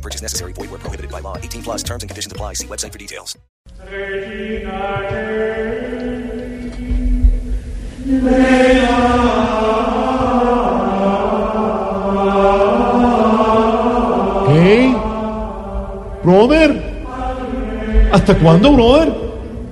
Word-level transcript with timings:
No 0.00 0.02
purchase 0.02 0.22
necessary. 0.22 0.54
Void 0.54 0.70
where 0.70 0.78
prohibited 0.78 1.10
by 1.12 1.20
law. 1.20 1.36
18 1.36 1.62
plus 1.62 1.82
terms 1.82 2.02
and 2.02 2.08
conditions 2.08 2.32
apply. 2.32 2.54
See 2.54 2.66
website 2.66 2.90
for 2.92 2.98
details. 2.98 3.36
¿Qué? 14.48 14.96
¿Brother? 16.24 16.82
¿Hasta 18.12 18.38
cuándo, 18.38 18.72
brother? 18.72 19.12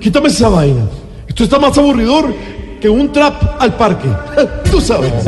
Quítame 0.00 0.28
esa 0.28 0.50
vaina. 0.50 0.86
Esto 1.26 1.44
está 1.44 1.58
más 1.58 1.78
aburridor 1.78 2.34
que 2.78 2.90
un 2.90 3.10
trap 3.10 3.42
al 3.58 3.74
parque. 3.74 4.08
Tú 4.70 4.82
sabes. 4.82 5.24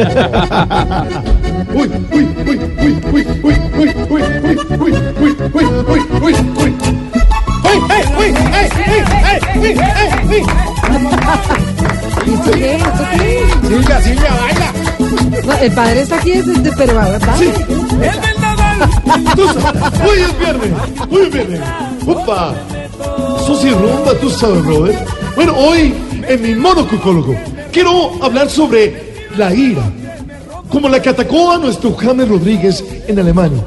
Uy, 1.75 1.89
uy, 2.13 2.25
uy, 2.47 2.59
uy, 2.83 2.93
uy, 3.13 3.27
uy, 3.43 3.57
uy, 3.73 3.83
uy, 3.83 3.91
uy, 4.09 4.23
uy, 4.41 4.57
uy, 4.79 4.93
uy, 5.21 5.33
uy, 5.55 5.65
uy, 5.89 6.03
uy, 6.21 6.35
uy. 6.59 6.71
¡Uy, 7.65 7.79
uy, 7.79 8.03
uy, 8.19 9.71
uy! 10.29 10.43
¿Esto 12.27 12.51
qué? 12.53 12.75
¿Esto 12.77 13.05
qué? 13.13 13.23
Silvia, 13.69 14.01
Silvia, 14.01 14.33
baila. 14.41 14.69
El 15.63 15.73
padre 15.73 16.01
está 16.03 16.17
aquí 16.17 16.31
desde, 16.33 16.71
pero 16.77 16.95
va, 16.95 17.09
va. 17.19 17.37
Sí. 17.37 17.53
Tú 19.37 19.47
sabes. 19.49 19.83
Hoy 20.07 20.19
es 20.21 20.39
viernes. 20.39 20.71
Hoy 21.11 21.23
es 21.23 21.31
viernes. 21.33 21.61
Opa. 22.07 22.55
Eso 23.43 23.61
sí 23.61 23.71
rumba, 23.71 24.15
tú 24.21 24.31
sabes, 24.31 24.65
brother. 24.65 24.99
Bueno, 25.35 25.55
hoy 25.57 25.95
en 26.29 26.43
mi 26.43 26.55
monocucólogo 26.55 27.35
quiero 27.73 28.13
hablar 28.23 28.51
sobre 28.51 29.15
la 29.37 29.55
ira. 29.55 29.83
Como 30.73 30.89
la 30.89 31.01
que 31.03 31.11
atacó 31.11 31.53
a 31.53 31.59
nuestro 31.59 31.95
James 31.95 32.27
Rodríguez 32.27 32.83
en 33.07 33.19
Alemania. 33.19 33.63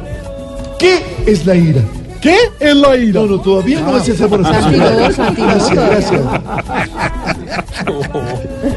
¿Qué 0.79 1.03
es 1.27 1.45
la 1.45 1.55
ira? 1.55 1.81
¿Qué 2.19 2.35
es 2.59 2.75
la 2.75 2.97
ira? 2.97 3.21
No, 3.21 3.27
no, 3.27 3.39
todavía 3.39 3.79
no 3.81 3.95
es 3.97 4.09
esa 4.09 4.27
Santiago. 4.27 4.73
Gracias, 5.37 5.73
gracias. 5.75 6.21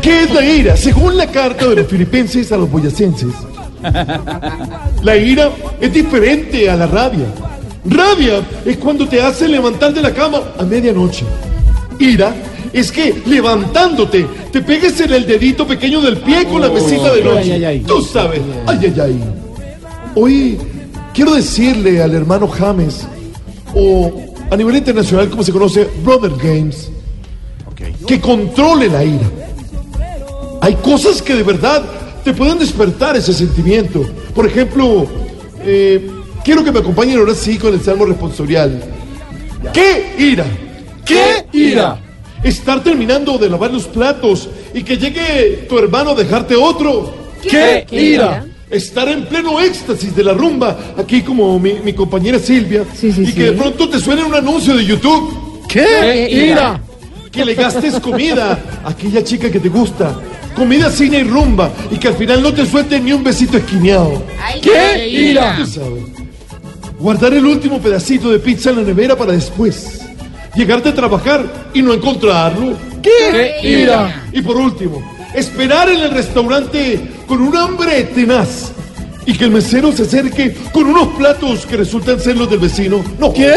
¿Qué 0.03 0.23
es 0.25 0.35
la 0.35 0.45
ira? 0.45 0.77
Según 0.77 1.17
la 1.17 1.27
carta 1.27 1.67
de 1.69 1.77
los 1.77 1.87
filipenses 1.87 2.53
a 2.53 2.59
los 2.59 2.71
boyacenses, 2.71 3.33
la 5.03 5.17
ira 5.17 5.51
es 5.81 5.91
diferente 5.91 6.69
a 6.69 6.77
la 6.77 6.87
rabia. 6.87 7.27
Rabia 7.87 8.43
es 8.67 8.77
cuando 8.77 9.09
te 9.09 9.23
hace 9.23 9.49
levantar 9.49 9.95
de 9.95 10.03
la 10.03 10.13
cama 10.13 10.43
a 10.59 10.63
medianoche. 10.65 11.25
Ira 11.99 12.35
es 12.73 12.93
que 12.93 13.23
levantándote 13.27 14.27
te 14.53 14.61
pegues 14.63 15.01
en 15.01 15.13
el 15.13 15.27
dedito 15.27 15.67
pequeño 15.67 16.01
del 16.01 16.19
pie 16.19 16.47
con 16.47 16.61
la 16.61 16.69
mesita 16.69 17.13
de 17.13 17.23
noche. 17.23 17.53
Ay, 17.53 17.53
ay, 17.53 17.65
ay. 17.65 17.81
Tú 17.81 18.03
sabes. 18.03 18.41
Ay, 18.67 18.79
ay, 18.83 19.01
ay. 19.01 19.21
Hoy 20.15 20.59
quiero 21.15 21.35
decirle 21.35 22.03
al 22.03 22.15
hermano 22.15 22.49
James, 22.49 23.07
o 23.75 24.13
a 24.51 24.57
nivel 24.57 24.77
internacional 24.77 25.29
como 25.29 25.43
se 25.43 25.53
conoce, 25.53 25.89
Brother 26.03 26.33
Games, 26.43 26.91
que 28.07 28.21
controle 28.21 28.89
la 28.89 29.05
ira. 29.05 29.31
Hay 30.61 30.75
cosas 30.77 31.23
que 31.23 31.35
de 31.35 31.43
verdad 31.43 31.85
te 32.25 32.33
pueden 32.33 32.59
despertar 32.59 33.17
ese 33.17 33.33
sentimiento. 33.33 34.05
Por 34.35 34.47
ejemplo, 34.47 35.07
eh, 35.65 36.11
quiero 36.45 36.65
que 36.65 36.73
me 36.73 36.81
acompañen 36.81 37.19
ahora 37.19 37.35
sí 37.35 37.59
con 37.59 37.75
el 37.75 37.81
salmo 37.81 38.07
responsorial. 38.07 38.83
¿Qué 39.73 40.15
ira? 40.19 40.47
¿Qué 41.05 41.47
ira? 41.53 42.01
Estar 42.43 42.83
terminando 42.83 43.37
de 43.39 43.51
lavar 43.51 43.73
los 43.73 43.85
platos 43.85 44.49
y 44.73 44.83
que 44.83 44.97
llegue 44.97 45.67
tu 45.69 45.79
hermano 45.79 46.11
a 46.11 46.15
dejarte 46.15 46.55
otro. 46.55 47.15
¿Qué, 47.43 47.87
ira? 47.91 48.47
Estar 48.71 49.09
en 49.09 49.25
pleno 49.27 49.61
éxtasis 49.61 50.15
de 50.15 50.25
la 50.25 50.35
rumba, 50.35 50.77
aquí 50.99 51.23
como 51.23 51.59
mi, 51.59 51.75
mi 51.75 51.95
compañera 51.95 52.39
Silvia, 52.39 52.85
Sí, 52.95 53.13
sí, 53.13 53.23
y 53.23 53.33
que 53.33 53.45
de 53.45 53.53
pronto 53.53 53.89
te 53.89 53.99
suene 53.99 54.23
un 54.23 54.35
anuncio 54.35 54.77
de 54.77 54.85
YouTube. 54.85 55.67
¿Qué 55.69 56.29
ira? 56.31 56.81
Que 57.31 57.45
le 57.45 57.55
gastes 57.55 57.99
comida 58.01 58.59
a 58.85 58.91
aquella 58.91 59.23
chica 59.23 59.51
que 59.51 59.61
te 59.61 59.69
gusta. 59.69 60.19
Comida, 60.55 60.91
cine 60.91 61.19
y 61.19 61.23
rumba. 61.23 61.71
Y 61.91 61.99
que 61.99 62.09
al 62.09 62.15
final 62.15 62.43
no 62.43 62.53
te 62.53 62.67
suelte 62.67 62.99
ni 63.01 63.13
un 63.13 63.23
besito 63.23 63.59
esquineado. 63.59 64.23
¿Qué 64.61 65.09
ira? 65.09 65.59
Guardar 66.99 67.33
el 67.35 67.47
último 67.47 67.81
pedacito 67.81 68.31
de 68.31 68.41
pizza 68.41 68.71
en 68.71 68.77
la 68.77 68.83
nevera 68.83 69.17
para 69.17 69.33
después. 69.33 70.01
Llegarte 70.59 70.89
a 70.89 70.95
trabajar 70.95 71.71
y 71.73 71.81
no 71.83 71.95
encontrarlo. 71.95 72.77
¿Qué, 73.01 73.61
ira? 73.63 74.25
Y 74.33 74.43
por 74.43 74.57
último, 74.57 75.01
esperar 75.33 75.89
en 75.89 76.01
el 76.01 76.11
restaurante 76.11 77.01
con 77.29 77.41
un 77.43 77.57
hambre 77.57 78.03
tenaz. 78.13 78.73
Y 79.25 79.35
que 79.35 79.45
el 79.45 79.53
mesero 79.53 79.93
se 79.93 80.03
acerque 80.03 80.57
con 80.73 80.87
unos 80.87 81.15
platos 81.17 81.65
que 81.65 81.77
resultan 81.77 82.19
ser 82.19 82.37
los 82.37 82.51
del 82.51 82.59
vecino. 82.59 83.05
No. 83.21 83.33
¿Qué? 83.33 83.55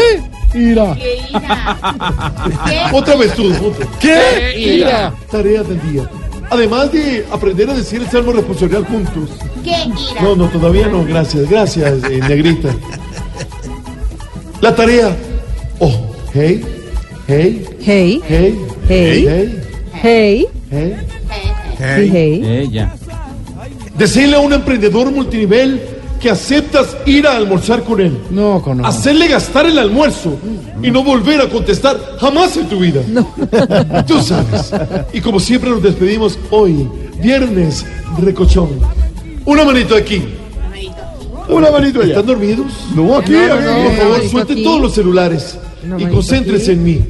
Ira. 0.54 0.96
Otra 2.92 3.16
vez 3.16 3.34
tú. 3.34 3.52
otra. 3.52 3.84
¿Qué? 3.98 4.56
Ira. 4.56 5.12
Tarea 5.28 5.64
del 5.64 5.82
día. 5.90 6.08
Además 6.50 6.92
de 6.92 7.26
aprender 7.32 7.68
a 7.68 7.74
decir 7.74 8.00
el 8.00 8.10
salmo 8.10 8.30
responsorial 8.30 8.84
juntos. 8.84 9.28
¿Qué 9.64 9.70
ira? 9.70 10.22
No, 10.22 10.36
no, 10.36 10.46
todavía 10.50 10.86
no. 10.86 11.04
Gracias, 11.04 11.50
gracias, 11.50 12.04
eh, 12.04 12.20
negrita. 12.28 12.68
La 14.60 14.72
tarea. 14.76 15.16
Oh, 15.80 16.14
hey, 16.32 16.64
hey, 17.26 17.64
Hey, 17.80 18.20
hey, 18.28 18.58
Hey. 18.88 19.26
hey, 19.28 19.58
hey, 20.00 20.46
hey. 20.70 20.96
sí, 21.78 22.10
hey. 22.12 22.42
Ella. 22.44 22.94
Decirle 23.96 24.36
a 24.36 24.40
un 24.40 24.52
emprendedor 24.52 25.10
multinivel 25.10 25.80
que 26.20 26.30
aceptas 26.30 26.96
ir 27.04 27.26
a 27.26 27.36
almorzar 27.36 27.82
con 27.82 28.00
él. 28.00 28.16
No, 28.30 28.62
con 28.62 28.84
Hacerle 28.86 29.28
gastar 29.28 29.66
el 29.66 29.78
almuerzo 29.78 30.36
y 30.82 30.90
no 30.90 31.02
volver 31.02 31.40
a 31.40 31.48
contestar 31.48 31.98
jamás 32.20 32.56
en 32.56 32.68
tu 32.68 32.78
vida. 32.78 33.02
Tú 34.06 34.20
sabes. 34.22 34.72
Y 35.12 35.20
como 35.20 35.40
siempre 35.40 35.70
nos 35.70 35.82
despedimos 35.82 36.38
hoy, 36.50 36.88
viernes 37.20 37.84
recochón. 38.18 38.70
Una 39.44 39.64
manito 39.64 39.96
aquí. 39.96 40.22
Una 41.48 41.70
manito 41.72 42.00
allá. 42.00 42.10
¿Están 42.10 42.26
dormidos? 42.26 42.66
No, 42.94 43.18
aquí. 43.18 43.32
No, 43.32 43.48
no, 43.48 43.54
aquí. 43.54 43.64
no, 43.64 43.82
Por 43.88 43.96
favor, 43.96 44.28
suelten 44.28 44.62
todos 44.62 44.80
los 44.80 44.94
celulares 44.94 45.58
y 45.98 46.06
concéntrese 46.06 46.72
en 46.72 46.84
mí. 46.84 47.00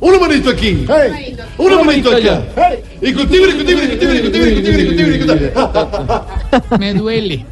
Una 0.00 0.18
manito 0.18 0.50
aquí. 0.50 0.84
Hey. 0.88 1.36
Una 1.56 1.82
manito 1.82 2.10
acá. 2.10 2.42
Hey. 2.56 2.82
Discutible, 3.00 3.46
discutible, 3.46 3.86
discutible, 3.86 4.14
discutible, 4.20 4.50
discutible, 4.50 5.18
discutible. 5.18 5.52
Me 6.78 6.94
duele. 6.94 7.46